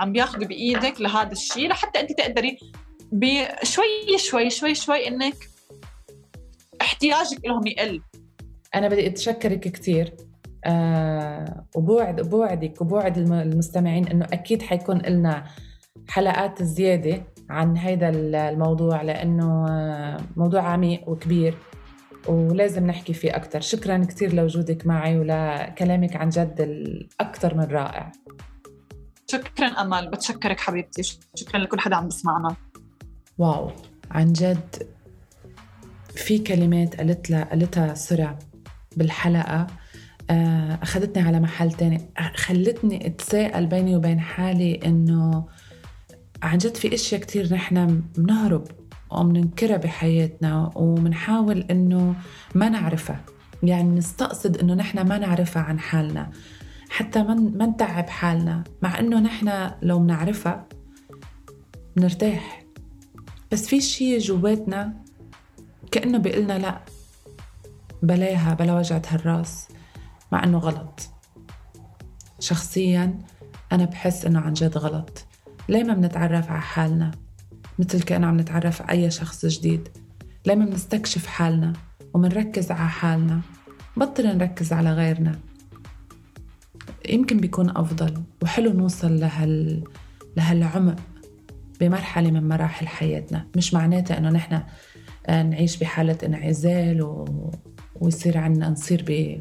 [0.00, 2.58] عم بياخذوا بإيدك لهذا الشيء لحتى أنت تقدري
[3.12, 5.49] بشوي شوي شوي شوي إنك
[6.80, 8.02] احتياجك لهم يقل.
[8.74, 10.14] أنا بدي أتشكرك كتير.
[10.64, 15.44] آه وبوعد بوعدك وبوعد الم- المستمعين إنه أكيد حيكون لنا
[16.08, 21.54] حلقات زيادة عن هذا الموضوع لأنه آه، موضوع عميق وكبير
[22.28, 23.60] ولازم نحكي فيه أكتر.
[23.60, 28.12] شكرا كتير لوجودك معي ولكلامك عن جد الأكثر من رائع.
[29.30, 30.10] شكرا أمل.
[30.10, 31.02] بتشكرك حبيبتي.
[31.34, 32.56] شكرا لكل حدا عم بسمعنا
[33.38, 33.70] واو.
[34.10, 34.74] عن جد
[36.14, 38.38] في كلمات قالت لها قالتها سرى
[38.96, 39.66] بالحلقة
[40.30, 42.10] آه، أخذتني على محل تاني.
[42.34, 45.44] خلتني أتساءل بيني وبين حالي إنه
[46.42, 48.64] عن جد في أشياء كتير نحن بنهرب
[49.10, 52.14] وبننكرها بحياتنا وبنحاول إنه
[52.54, 53.24] ما نعرفها.
[53.62, 56.30] يعني نستقصد إنه نحن ما نعرفها عن حالنا
[56.90, 60.66] حتى ما ما نتعب حالنا مع إنه نحن لو بنعرفها
[61.96, 62.64] بنرتاح.
[63.52, 65.09] بس في شيء جواتنا
[65.90, 66.80] كأنه بيقلنا لا
[68.02, 69.68] بلاها بلا وجعة هالراس
[70.32, 71.00] مع إنه غلط.
[72.40, 73.18] شخصيا
[73.72, 75.26] أنا بحس إنه عن جد غلط.
[75.68, 77.10] ليه ما بنتعرف على حالنا
[77.78, 79.88] مثل كأنه عم نتعرف على أي شخص جديد؟
[80.46, 81.72] ليه ما بنستكشف حالنا
[82.14, 83.40] ومنركز على حالنا؟
[83.96, 85.38] بطل نركز على غيرنا.
[87.08, 89.84] يمكن بيكون أفضل وحلو نوصل لهال
[90.36, 90.96] لهالعمق.
[91.80, 94.62] بمرحلة من مراحل حياتنا مش معناتها إنه نحن
[95.26, 97.24] آه، نعيش بحالة انعزال و...
[98.00, 99.40] ويصير عنا نصير ب...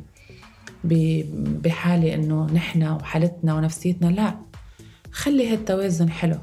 [0.83, 1.23] ب...
[1.61, 4.35] بحالة إنه نحن وحالتنا ونفسيتنا لا.
[5.11, 6.37] خلي هالتوازن حلو.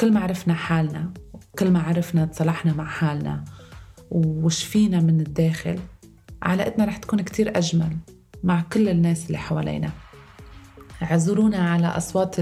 [0.00, 1.12] كل ما عرفنا حالنا
[1.58, 3.44] كل ما عرفنا تصلحنا مع حالنا
[4.10, 5.78] وشفينا من الداخل
[6.42, 7.96] علاقتنا رح تكون كتير أجمل
[8.44, 9.90] مع كل الناس اللي حوالينا.
[11.02, 12.36] اعذرونا على أصوات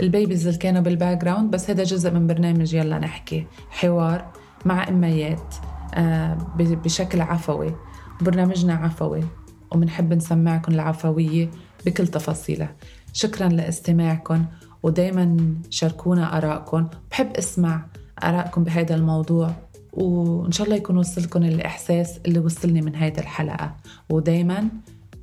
[0.00, 3.46] ال babies اللي كانوا بال background بس هذا جزء من برنامج يلا نحكي.
[3.70, 4.32] حوار
[4.64, 5.54] مع إميات
[5.94, 7.74] آه، بشكل عفوي.
[8.20, 9.24] برنامجنا عفوي
[9.72, 11.50] وبنحب نسمعكم العفوية
[11.86, 12.74] بكل تفاصيلها.
[13.12, 14.44] شكرا لاستماعكم
[14.82, 16.88] ودايما شاركونا آرائكم.
[17.10, 17.86] بحب أسمع
[18.24, 19.50] آرائكم بهذا الموضوع
[19.92, 23.76] وإن شاء الله يكون وصلكم الإحساس اللي وصلني من هيدي الحلقة.
[24.10, 24.68] ودايما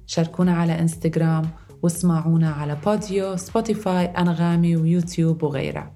[0.08, 1.50] شاركونا على إنستغرام
[1.84, 5.94] واسمعونا على بوديو سبوتيفاي أنغامي ويوتيوب وغيرها.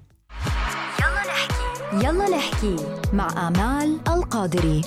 [1.00, 2.06] يلا نحكي.
[2.06, 2.76] يلا نحكي
[3.12, 4.82] مع آمال القادري.